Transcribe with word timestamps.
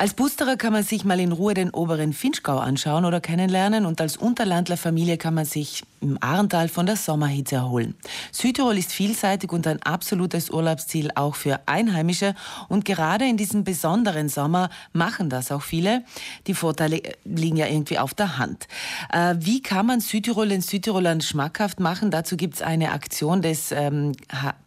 Als 0.00 0.14
Busterer 0.14 0.56
kann 0.56 0.72
man 0.72 0.84
sich 0.84 1.04
mal 1.04 1.18
in 1.18 1.32
Ruhe 1.32 1.54
den 1.54 1.70
oberen 1.70 2.12
Finchgau 2.12 2.58
anschauen 2.58 3.04
oder 3.04 3.20
kennenlernen 3.20 3.84
und 3.84 4.00
als 4.00 4.16
Unterlandlerfamilie 4.16 5.18
kann 5.18 5.34
man 5.34 5.44
sich 5.44 5.82
im 6.00 6.18
Ahrental 6.22 6.68
von 6.68 6.86
der 6.86 6.96
Sommerhitze 6.96 7.56
erholen. 7.56 7.94
Südtirol 8.32 8.78
ist 8.78 8.92
vielseitig 8.92 9.52
und 9.52 9.66
ein 9.66 9.82
absolutes 9.82 10.50
Urlaubsziel 10.50 11.10
auch 11.14 11.34
für 11.34 11.60
Einheimische 11.66 12.34
und 12.68 12.84
gerade 12.84 13.24
in 13.24 13.36
diesem 13.36 13.64
besonderen 13.64 14.28
Sommer 14.28 14.70
machen 14.92 15.30
das 15.30 15.52
auch 15.52 15.62
viele. 15.62 16.04
Die 16.46 16.54
Vorteile 16.54 17.02
liegen 17.24 17.56
ja 17.56 17.66
irgendwie 17.66 17.98
auf 17.98 18.14
der 18.14 18.38
Hand. 18.38 18.68
Äh, 19.12 19.34
wie 19.38 19.62
kann 19.62 19.86
man 19.86 20.00
Südtirol 20.00 20.48
den 20.48 20.60
Südtirolern 20.60 21.20
schmackhaft 21.20 21.80
machen? 21.80 22.10
Dazu 22.10 22.36
gibt 22.36 22.54
es 22.54 22.62
eine 22.62 22.92
Aktion 22.92 23.42
des 23.42 23.72
ähm, 23.72 24.12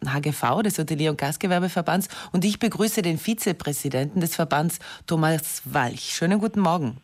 HGV, 0.06 0.62
des 0.62 0.78
Hotelier- 0.78 1.10
und 1.10 1.18
Gastgewerbeverbands 1.18 2.08
und 2.32 2.44
ich 2.44 2.58
begrüße 2.58 3.02
den 3.02 3.18
Vizepräsidenten 3.18 4.20
des 4.20 4.36
Verbands, 4.36 4.78
Thomas 5.06 5.22
Thomas 5.22 5.62
Walch. 5.64 6.14
Schönen 6.14 6.38
guten 6.40 6.60
Morgen. 6.60 7.00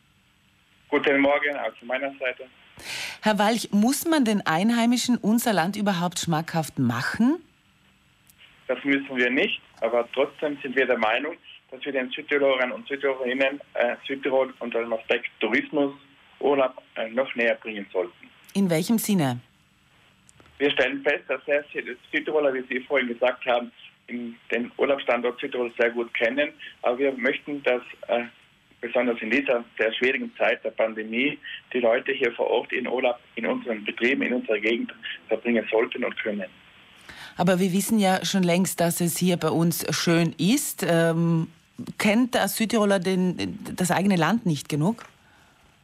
Guten 0.88 1.20
Morgen, 1.20 1.56
auch 1.56 1.74
von 1.78 1.88
meiner 1.88 2.10
Seite. 2.18 2.44
Herr 3.22 3.38
Walch, 3.38 3.68
muss 3.72 4.06
man 4.06 4.24
den 4.24 4.46
Einheimischen 4.46 5.16
unser 5.16 5.52
Land 5.52 5.76
überhaupt 5.76 6.20
schmackhaft 6.20 6.78
machen? 6.78 7.42
Das 8.68 8.82
müssen 8.84 9.16
wir 9.16 9.30
nicht, 9.30 9.60
aber 9.80 10.08
trotzdem 10.12 10.58
sind 10.62 10.76
wir 10.76 10.86
der 10.86 10.98
Meinung, 10.98 11.36
dass 11.70 11.84
wir 11.84 11.92
den 11.92 12.10
Südtirolern 12.10 12.70
und 12.70 12.86
Südtirolerinnen 12.86 13.60
äh, 13.74 13.96
Südtirol 14.06 14.54
unter 14.60 14.80
dem 14.80 14.92
Aspekt 14.92 15.26
Tourismus, 15.40 15.94
Urlaub 16.40 16.80
äh, 16.94 17.08
noch 17.10 17.34
näher 17.34 17.56
bringen 17.56 17.86
sollten. 17.92 18.30
In 18.54 18.70
welchem 18.70 18.98
Sinne? 18.98 19.40
Wir 20.58 20.70
stellen 20.70 21.02
fest, 21.02 21.24
dass 21.28 21.44
sehr 21.44 21.64
viele 21.64 21.96
Südtiroler, 22.12 22.52
wie 22.54 22.64
Sie 22.68 22.80
vorhin 22.80 23.08
gesagt 23.08 23.44
haben, 23.46 23.72
den 24.08 24.72
Urlaubsstandort 24.76 25.38
Südtirol 25.40 25.72
sehr 25.78 25.90
gut 25.90 26.12
kennen. 26.14 26.52
Aber 26.82 26.98
wir 26.98 27.12
möchten, 27.12 27.62
dass 27.62 27.82
äh, 28.08 28.24
besonders 28.80 29.20
in 29.20 29.30
dieser 29.30 29.64
sehr 29.76 29.92
schwierigen 29.92 30.32
Zeit 30.36 30.64
der 30.64 30.70
Pandemie 30.70 31.38
die 31.72 31.80
Leute 31.80 32.12
hier 32.12 32.32
vor 32.32 32.48
Ort 32.48 32.72
in 32.72 32.86
Urlaub 32.86 33.18
in 33.34 33.46
unseren 33.46 33.84
Betrieben, 33.84 34.22
in 34.22 34.34
unserer 34.34 34.58
Gegend 34.58 34.92
verbringen 35.28 35.66
sollten 35.70 36.04
und 36.04 36.16
können. 36.22 36.46
Aber 37.36 37.60
wir 37.60 37.72
wissen 37.72 37.98
ja 37.98 38.24
schon 38.24 38.42
längst, 38.42 38.80
dass 38.80 39.00
es 39.00 39.16
hier 39.16 39.36
bei 39.36 39.50
uns 39.50 39.86
schön 39.96 40.34
ist. 40.38 40.84
Ähm, 40.88 41.48
kennt 41.98 42.34
der 42.34 42.48
Südtiroler 42.48 42.98
den, 42.98 43.58
das 43.76 43.90
eigene 43.90 44.16
Land 44.16 44.44
nicht 44.44 44.68
genug? 44.68 45.04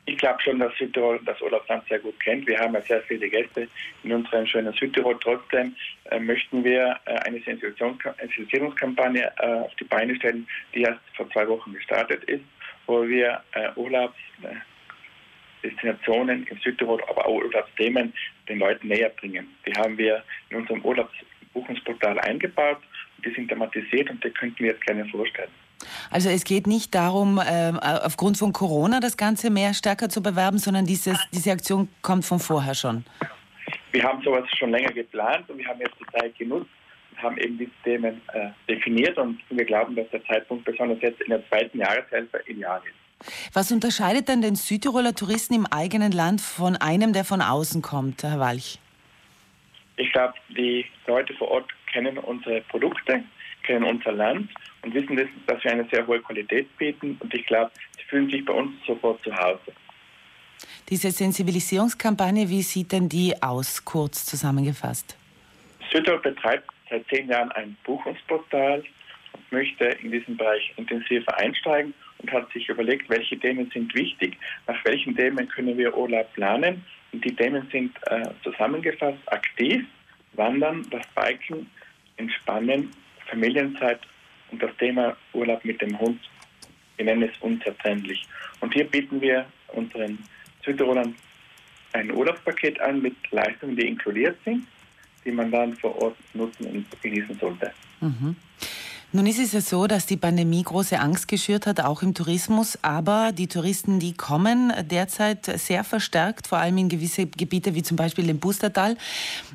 Ich 0.06 0.18
glaube 0.18 0.42
schon, 0.42 0.58
dass 0.58 0.76
Südtirol 0.76 1.18
das 1.24 1.40
Urlaubsland 1.40 1.82
sehr 1.88 1.98
gut 1.98 2.18
kennt. 2.20 2.46
Wir 2.46 2.58
haben 2.58 2.74
ja 2.74 2.82
sehr 2.82 3.00
viele 3.02 3.28
Gäste 3.28 3.68
in 4.02 4.12
unserem 4.12 4.46
schönen 4.46 4.72
Südtirol. 4.74 5.18
Trotzdem 5.18 5.74
äh, 6.10 6.18
möchten 6.18 6.62
wir 6.62 6.98
äh, 7.06 7.14
eine 7.20 7.40
Sensibilisierungskampagne 7.40 9.32
äh, 9.38 9.46
auf 9.46 9.74
die 9.76 9.84
Beine 9.84 10.14
stellen, 10.16 10.46
die 10.74 10.82
erst 10.82 11.00
vor 11.16 11.30
zwei 11.30 11.48
Wochen 11.48 11.72
gestartet 11.72 12.22
ist, 12.24 12.44
wo 12.86 13.06
wir 13.06 13.42
äh, 13.52 13.68
Urlaubsdestinationen 13.76 16.46
in 16.46 16.58
Südtirol, 16.58 17.02
aber 17.08 17.26
auch 17.26 17.42
Urlaubsthemen 17.42 18.12
den 18.48 18.58
Leuten 18.58 18.88
näher 18.88 19.10
bringen. 19.10 19.46
Die 19.66 19.72
haben 19.72 19.98
wir 19.98 20.22
in 20.50 20.58
unserem 20.58 20.84
Urlaubsbuchungsportal 20.84 22.20
eingebaut. 22.20 22.78
Die 23.24 23.34
sind 23.34 23.48
thematisiert 23.48 24.10
und 24.10 24.22
die 24.22 24.30
könnten 24.30 24.58
wir 24.58 24.72
jetzt 24.72 24.84
gerne 24.84 25.06
vorstellen. 25.06 25.50
Also 26.10 26.28
es 26.28 26.44
geht 26.44 26.66
nicht 26.66 26.94
darum, 26.94 27.38
äh, 27.38 27.72
aufgrund 27.80 28.38
von 28.38 28.52
Corona 28.52 29.00
das 29.00 29.16
Ganze 29.16 29.50
mehr 29.50 29.74
stärker 29.74 30.08
zu 30.08 30.22
bewerben, 30.22 30.58
sondern 30.58 30.86
dieses, 30.86 31.18
diese 31.32 31.52
Aktion 31.52 31.88
kommt 32.02 32.24
von 32.24 32.38
vorher 32.38 32.74
schon. 32.74 33.04
Wir 33.92 34.02
haben 34.02 34.22
sowas 34.22 34.44
schon 34.58 34.70
länger 34.70 34.92
geplant 34.92 35.48
und 35.48 35.58
wir 35.58 35.66
haben 35.66 35.80
jetzt 35.80 35.94
die 36.00 36.18
Zeit 36.18 36.36
genutzt 36.38 36.66
und 36.66 36.83
haben 37.24 37.38
eben 37.38 37.58
diese 37.58 37.70
Themen 37.82 38.20
äh, 38.32 38.50
definiert 38.68 39.18
und 39.18 39.40
wir 39.50 39.64
glauben, 39.64 39.96
dass 39.96 40.08
der 40.10 40.24
Zeitpunkt 40.24 40.64
besonders 40.64 41.00
jetzt 41.00 41.20
in 41.22 41.30
der 41.30 41.46
zweiten 41.48 41.78
Jahreshälfte 41.78 42.40
ideal 42.46 42.80
ist. 42.84 42.94
Was 43.52 43.72
unterscheidet 43.72 44.28
denn 44.28 44.42
den 44.42 44.54
Südtiroler 44.54 45.14
Touristen 45.14 45.54
im 45.54 45.66
eigenen 45.66 46.12
Land 46.12 46.40
von 46.40 46.76
einem, 46.76 47.12
der 47.12 47.24
von 47.24 47.40
außen 47.40 47.82
kommt, 47.82 48.22
Herr 48.22 48.38
Walch? 48.38 48.78
Ich 49.96 50.12
glaube, 50.12 50.34
die 50.50 50.84
Leute 51.06 51.34
vor 51.34 51.48
Ort 51.48 51.70
kennen 51.92 52.18
unsere 52.18 52.60
Produkte, 52.62 53.22
kennen 53.62 53.84
unser 53.84 54.12
Land 54.12 54.50
und 54.82 54.92
wissen, 54.92 55.16
dass 55.46 55.62
wir 55.64 55.72
eine 55.72 55.86
sehr 55.90 56.06
hohe 56.06 56.20
Qualität 56.20 56.76
bieten. 56.76 57.16
Und 57.20 57.32
ich 57.32 57.46
glaube, 57.46 57.70
sie 57.96 58.02
fühlen 58.04 58.28
sich 58.28 58.44
bei 58.44 58.52
uns 58.52 58.72
sofort 58.86 59.22
zu 59.22 59.34
Hause. 59.34 59.72
Diese 60.88 61.10
Sensibilisierungskampagne, 61.10 62.48
wie 62.48 62.62
sieht 62.62 62.92
denn 62.92 63.08
die 63.08 63.40
aus, 63.42 63.84
kurz 63.84 64.26
zusammengefasst? 64.26 65.16
Südtirol 65.90 66.20
betreibt 66.20 66.73
seit 66.90 67.06
zehn 67.08 67.28
Jahren 67.28 67.50
ein 67.52 67.76
Buchungsportal 67.84 68.84
und 69.32 69.52
möchte 69.52 69.84
in 69.84 70.10
diesem 70.10 70.36
Bereich 70.36 70.72
intensiver 70.76 71.36
einsteigen 71.38 71.94
und 72.18 72.32
hat 72.32 72.50
sich 72.52 72.68
überlegt, 72.68 73.08
welche 73.10 73.38
Themen 73.38 73.70
sind 73.72 73.94
wichtig, 73.94 74.36
nach 74.66 74.82
welchen 74.84 75.16
Themen 75.16 75.48
können 75.48 75.76
wir 75.76 75.96
Urlaub 75.96 76.32
planen. 76.34 76.84
Und 77.12 77.24
die 77.24 77.34
Themen 77.34 77.68
sind 77.70 77.96
äh, 78.06 78.28
zusammengefasst 78.42 79.20
aktiv, 79.26 79.84
Wandern, 80.32 80.86
das 80.90 81.06
Biken, 81.14 81.70
Entspannen, 82.16 82.90
Familienzeit 83.26 84.00
und 84.50 84.62
das 84.62 84.76
Thema 84.76 85.16
Urlaub 85.32 85.64
mit 85.64 85.80
dem 85.80 85.98
Hund, 85.98 86.20
wir 86.96 87.04
nennen 87.04 87.22
es 87.24 87.36
unzertrennlich. 87.40 88.26
Und 88.60 88.72
hier 88.72 88.84
bieten 88.84 89.20
wir 89.20 89.46
unseren 89.68 90.18
Südtirolern 90.64 91.14
ein 91.92 92.10
Urlaubspaket 92.10 92.80
an 92.80 93.02
mit 93.02 93.14
Leistungen, 93.30 93.76
die 93.76 93.86
inkludiert 93.86 94.36
sind, 94.44 94.66
die 95.24 95.32
man 95.32 95.50
dann 95.50 95.74
vor 95.76 95.96
Ort 96.00 96.16
nutzen 96.34 96.66
und 96.66 97.02
genießen 97.02 97.38
sollte. 97.38 97.72
Mhm. 98.00 98.36
Nun 99.16 99.26
ist 99.26 99.38
es 99.38 99.52
ja 99.52 99.60
so, 99.60 99.86
dass 99.86 100.06
die 100.06 100.16
Pandemie 100.16 100.64
große 100.64 100.98
Angst 100.98 101.28
geschürt 101.28 101.68
hat, 101.68 101.78
auch 101.78 102.02
im 102.02 102.14
Tourismus. 102.14 102.76
Aber 102.82 103.30
die 103.30 103.46
Touristen, 103.46 104.00
die 104.00 104.12
kommen 104.12 104.72
derzeit 104.90 105.46
sehr 105.60 105.84
verstärkt, 105.84 106.48
vor 106.48 106.58
allem 106.58 106.78
in 106.78 106.88
gewisse 106.88 107.26
Gebiete 107.26 107.76
wie 107.76 107.84
zum 107.84 107.96
Beispiel 107.96 108.28
im 108.28 108.40
Bustertal. 108.40 108.96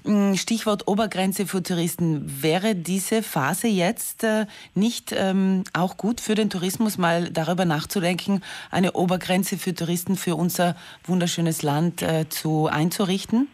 Hm, 0.06 0.38
Stichwort 0.38 0.88
Obergrenze 0.88 1.46
für 1.46 1.62
Touristen. 1.62 2.42
Wäre 2.42 2.74
diese 2.74 3.22
Phase 3.22 3.68
jetzt 3.68 4.24
äh, 4.24 4.46
nicht 4.76 5.14
ähm, 5.14 5.66
auch 5.74 5.98
gut 5.98 6.22
für 6.22 6.36
den 6.36 6.50
Tourismus, 6.50 6.98
mal 6.98 7.30
darüber 7.30 7.66
nachzudenken, 7.66 8.42
eine 8.72 8.94
Obergrenze 8.94 9.58
für 9.58 9.74
Touristen 9.74 10.16
für 10.16 10.38
unser 10.38 10.78
wunderschönes 11.04 11.64
Land 11.64 12.02
äh, 12.02 12.30
zu 12.30 12.68
einzurichten? 12.68 13.50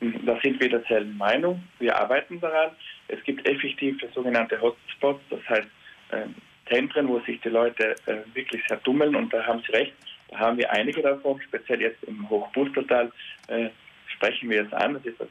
Da 0.00 0.38
sind 0.42 0.58
wir 0.60 0.70
derselben 0.70 1.16
Meinung. 1.18 1.62
Wir 1.78 1.94
arbeiten 1.94 2.40
daran. 2.40 2.70
Es 3.08 3.22
gibt 3.24 3.46
effektiv 3.46 3.98
sogenannte 4.14 4.60
Hotspots, 4.60 5.20
das 5.28 5.40
heißt 5.48 5.68
äh, 6.10 6.26
Zentren, 6.70 7.08
wo 7.08 7.18
sich 7.20 7.40
die 7.40 7.50
Leute 7.50 7.94
äh, 8.06 8.18
wirklich 8.32 8.62
sehr 8.68 8.82
tummeln 8.82 9.14
und 9.14 9.32
da 9.32 9.44
haben 9.44 9.62
Sie 9.66 9.72
recht, 9.72 9.92
da 10.28 10.38
haben 10.38 10.56
wir 10.56 10.70
einige 10.70 11.02
davon, 11.02 11.40
speziell 11.42 11.82
jetzt 11.82 12.02
im 12.04 12.28
Hochbustertal 12.30 13.12
äh, 13.48 13.68
sprechen 14.06 14.48
wir 14.48 14.64
es 14.64 14.72
an, 14.72 14.94
das 14.94 15.04
ist 15.04 15.20
das 15.20 15.28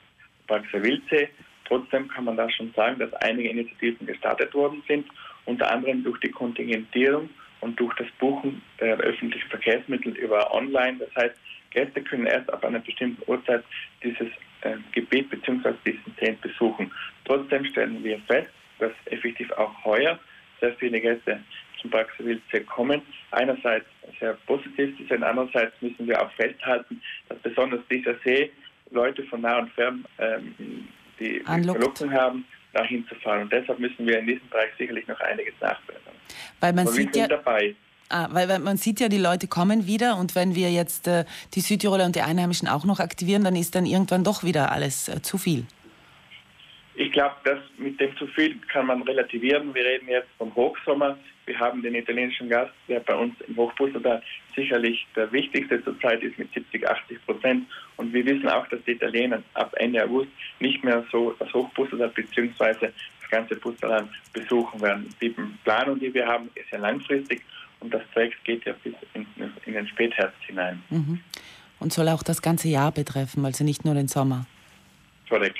Praxer 0.48 0.84
Wildsee. 0.84 1.30
Trotzdem 1.66 2.08
kann 2.08 2.26
man 2.26 2.36
da 2.36 2.50
schon 2.50 2.74
sagen, 2.74 3.00
dass 3.00 3.14
einige 3.14 3.50
Initiativen 3.50 4.06
gestartet 4.06 4.54
worden 4.54 4.84
sind, 4.88 5.08
unter 5.46 5.72
anderem 5.72 6.04
durch 6.04 6.20
die 6.20 6.32
Kontingentierung 6.32 7.30
und 7.62 7.80
durch 7.80 7.94
das 7.96 8.08
Buchen 8.20 8.62
der 8.80 8.98
öffentlichen 8.98 9.50
Verkehrsmittel 9.50 10.14
über 10.14 10.54
Online. 10.54 10.98
Das 10.98 11.24
heißt, 11.24 11.36
Gäste 11.72 12.02
können 12.02 12.26
erst 12.26 12.52
ab 12.52 12.64
einer 12.64 12.80
bestimmten 12.80 13.22
Uhrzeit 13.30 13.64
dieses 14.04 14.28
äh, 14.62 14.78
Gebiet 14.92 15.30
bzw. 15.30 15.74
diesen 15.86 16.16
Tent 16.18 16.42
besuchen. 16.42 16.92
Trotzdem 17.26 17.66
stellen 17.66 18.04
wir 18.04 18.20
fest, 18.28 18.50
dass 18.80 18.92
effektiv 19.06 19.52
auch 19.54 19.74
heuer 19.86 20.20
sehr 20.60 20.74
viele 20.76 21.00
Gäste 21.00 21.40
zum 21.82 21.92
Praxiswildsee 21.92 22.62
kommen. 22.62 23.02
Einerseits 23.32 23.86
sehr 24.20 24.34
positiv 24.46 24.96
sind, 25.08 25.24
andererseits 25.24 25.74
müssen 25.82 26.08
wir 26.08 26.22
auch 26.22 26.32
festhalten, 26.34 27.02
dass 27.30 27.38
besonders 27.40 27.82
dieser 27.90 28.16
See 28.26 28.52
Leute 28.92 29.24
von 29.24 29.42
nah 29.42 29.60
und 29.60 29.72
fern 29.74 30.06
ähm, 30.18 30.88
die 31.20 31.40
Verlockung 31.42 32.12
haben, 32.12 32.46
dahin 32.74 33.08
zu 33.08 33.16
fahren. 33.16 33.44
Und 33.44 33.54
deshalb 33.54 33.80
müssen 33.80 34.06
wir 34.06 34.20
in 34.20 34.28
diesem 34.28 34.48
Bereich 34.50 34.72
sicherlich 34.78 35.08
noch 35.08 35.20
einiges 35.22 35.54
nachbessern. 35.60 36.14
Weil 36.60 36.74
man 36.74 36.88
Aber 36.88 36.96
sieht 36.96 37.16
ja, 37.16 37.28
dabei. 37.28 37.76
Ah, 38.12 38.28
weil, 38.32 38.50
weil, 38.50 38.58
man 38.58 38.78
sieht 38.78 39.00
ja, 39.00 39.08
die 39.08 39.20
Leute 39.20 39.48
kommen 39.48 39.86
wieder 39.86 40.18
und 40.18 40.34
wenn 40.34 40.56
wir 40.56 40.72
jetzt 40.72 41.08
äh, 41.08 41.26
die 41.54 41.62
Südtiroler 41.62 42.06
und 42.06 42.16
die 42.16 42.24
Einheimischen 42.24 42.68
auch 42.68 42.84
noch 42.84 43.00
aktivieren, 43.00 43.44
dann 43.44 43.56
ist 43.56 43.76
dann 43.76 43.86
irgendwann 43.86 44.24
doch 44.24 44.44
wieder 44.44 44.72
alles 44.72 45.08
äh, 45.10 45.22
zu 45.22 45.38
viel. 45.38 45.68
Ich 47.00 47.14
glaube, 47.14 47.36
das 47.46 47.60
mit 47.78 47.98
dem 48.02 48.16
zu 48.18 48.28
viel 48.28 48.60
kann 48.74 48.88
man 48.88 49.02
relativieren. 49.04 49.74
Wir 49.74 49.86
reden 49.86 50.10
jetzt 50.10 50.28
vom 50.38 50.54
Hochsommer. 50.54 51.18
Wir 51.46 51.58
haben 51.58 51.82
den 51.82 51.96
italienischen 51.96 52.50
Gast, 52.50 52.74
der 52.90 53.00
bei 53.00 53.16
uns 53.16 53.40
im 53.48 53.56
Hochbussertal 53.56 54.22
sicherlich 54.54 55.08
der 55.16 55.32
wichtigste 55.32 55.82
zurzeit 55.82 56.22
ist 56.24 56.38
mit 56.38 56.54
70, 56.54 56.86
80 56.86 57.26
Prozent. 57.26 57.68
Und 57.96 58.12
wir 58.12 58.26
wissen 58.26 58.50
auch, 58.50 58.68
dass 58.68 58.84
die 58.84 58.92
Italiener 58.92 59.42
ab 59.54 59.74
Ende 59.78 60.04
August 60.04 60.28
nicht 60.60 60.84
mehr 60.84 61.06
so 61.10 61.34
das 61.40 61.54
Hochbussertal 61.54 62.10
bzw. 62.10 62.90
das 62.90 63.30
ganze 63.32 63.56
Busserland 63.56 64.12
besuchen 64.34 64.82
werden. 64.82 65.08
Die 65.22 65.34
Planung, 65.64 66.02
die 66.02 66.14
wir 66.14 66.28
haben, 66.28 66.50
ist 66.56 66.70
ja 66.70 66.80
langfristig 66.80 67.42
und 67.80 67.94
das 67.94 68.04
Projekt 68.12 68.44
geht 68.44 68.66
ja 68.66 68.74
bis 68.84 68.94
in, 69.14 69.26
in 69.66 69.74
den 69.74 69.88
Spätherbst 69.88 70.44
hinein. 70.46 70.84
Mhm. 70.90 71.22
Und 71.80 71.94
soll 71.94 72.10
auch 72.10 72.24
das 72.24 72.42
ganze 72.42 72.68
Jahr 72.68 72.92
betreffen, 72.92 73.46
also 73.46 73.64
nicht 73.64 73.86
nur 73.86 73.94
den 73.94 74.10
Sommer. 74.10 74.48
Korrekt. 75.30 75.60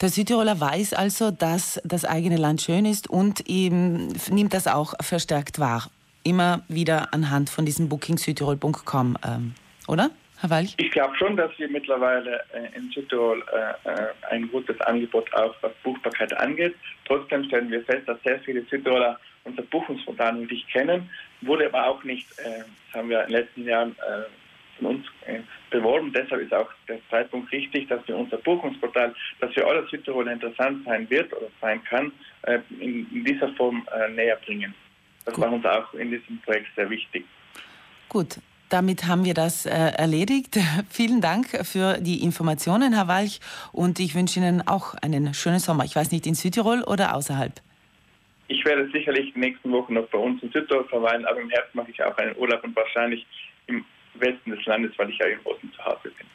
Der 0.00 0.08
Südtiroler 0.08 0.60
weiß 0.60 0.94
also, 0.94 1.30
dass 1.30 1.80
das 1.84 2.04
eigene 2.04 2.36
Land 2.36 2.62
schön 2.62 2.84
ist 2.84 3.08
und 3.08 3.48
ihm 3.48 4.08
nimmt 4.30 4.54
das 4.54 4.66
auch 4.66 4.94
verstärkt 5.00 5.58
wahr. 5.58 5.90
immer 6.24 6.62
wieder 6.68 7.14
anhand 7.14 7.50
von 7.50 7.64
diesem 7.64 7.88
bookingsüdtirol.com, 7.88 9.16
ähm, 9.24 9.54
oder? 9.86 10.10
Herr 10.40 10.50
Walch? 10.50 10.74
Ich 10.78 10.90
glaube 10.90 11.16
schon, 11.16 11.36
dass 11.36 11.50
wir 11.58 11.68
mittlerweile 11.68 12.42
äh, 12.52 12.76
in 12.76 12.90
Südtirol 12.90 13.42
äh, 13.52 14.30
ein 14.30 14.50
gutes 14.50 14.78
Angebot 14.82 15.32
auch 15.32 15.54
was 15.62 15.72
Buchbarkeit 15.82 16.36
angeht. 16.38 16.74
Trotzdem 17.06 17.44
stellen 17.44 17.70
wir 17.70 17.82
fest, 17.84 18.06
dass 18.06 18.20
sehr 18.22 18.40
viele 18.40 18.62
Südtiroler 18.64 19.18
unser 19.44 19.62
Buchungsportal 19.62 20.34
nicht 20.34 20.68
kennen, 20.68 21.08
wurde 21.40 21.66
aber 21.66 21.86
auch 21.86 22.02
nicht, 22.04 22.26
äh, 22.38 22.64
haben 22.92 23.08
wir 23.08 23.20
in 23.22 23.26
den 23.28 23.40
letzten 23.40 23.64
Jahren 23.64 23.92
äh, 23.92 24.24
von 24.78 24.86
uns 24.86 25.06
äh, 25.26 25.40
beworben. 25.70 26.12
Deshalb 26.12 26.42
ist 26.42 26.54
auch 26.54 26.68
der 26.88 26.98
Zeitpunkt 27.10 27.50
richtig, 27.52 27.88
dass 27.88 28.06
wir 28.06 28.16
unser 28.16 28.38
Buchungsportal, 28.38 29.14
das 29.40 29.52
für 29.52 29.66
alle 29.66 29.86
Südtiroler 29.88 30.32
interessant 30.32 30.84
sein 30.84 31.08
wird 31.10 31.32
oder 31.32 31.48
sein 31.60 31.82
kann, 31.84 32.12
äh, 32.42 32.58
in, 32.80 33.24
dieser 33.24 33.48
Form 33.54 33.86
äh, 33.94 34.10
näher 34.10 34.36
bringen. 34.44 34.74
Das 35.24 35.34
Gut. 35.34 35.44
war 35.44 35.52
uns 35.52 35.64
auch 35.64 35.92
in 35.94 36.10
diesem 36.10 36.38
Projekt 36.42 36.68
sehr 36.76 36.88
wichtig. 36.88 37.24
Gut, 38.08 38.38
damit 38.68 39.06
haben 39.06 39.24
wir 39.24 39.34
das 39.34 39.66
äh, 39.66 39.70
erledigt. 39.70 40.58
Vielen 40.90 41.20
Dank 41.20 41.48
für 41.66 41.98
die 41.98 42.22
Informationen, 42.22 42.92
Herr 42.92 43.08
Walch, 43.08 43.40
und 43.72 43.98
ich 44.00 44.14
wünsche 44.14 44.40
Ihnen 44.40 44.66
auch 44.66 44.94
einen 44.94 45.34
schönen 45.34 45.58
Sommer. 45.58 45.84
Ich 45.84 45.96
weiß 45.96 46.12
nicht, 46.12 46.26
in 46.26 46.34
Südtirol 46.34 46.82
oder 46.82 47.14
außerhalb? 47.14 47.52
Ich 48.48 48.64
werde 48.64 48.88
sicherlich 48.92 49.32
die 49.34 49.40
nächsten 49.40 49.72
Wochen 49.72 49.94
noch 49.94 50.06
bei 50.08 50.18
uns 50.18 50.40
in 50.42 50.52
Südtirol 50.52 50.84
verweilen, 50.84 51.24
aber 51.26 51.40
im 51.40 51.50
Herbst 51.50 51.74
mache 51.74 51.90
ich 51.90 52.02
auch 52.02 52.16
einen 52.18 52.36
Urlaub 52.36 52.62
und 52.62 52.76
wahrscheinlich 52.76 53.26
im 53.66 53.84
Westen 54.20 54.50
des 54.50 54.64
Landes, 54.66 54.92
weil 54.98 55.10
ich 55.10 55.18
ja 55.18 55.26
im 55.26 55.40
Osten 55.44 55.72
zu 55.72 55.84
Hause 55.84 56.10
bin. 56.10 56.26